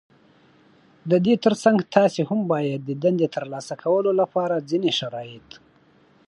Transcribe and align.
د 1.09 1.11
دې 1.25 1.35
تر 1.45 1.53
څنګ 1.63 1.77
تاسې 1.95 2.21
هم 2.29 2.39
بايد 2.51 2.79
د 2.85 2.91
دندې 3.03 3.27
ترلاسه 3.35 3.73
کولو 3.83 4.11
لپاره 4.21 4.65
ځينې 4.69 4.91
شرايط 4.99 5.47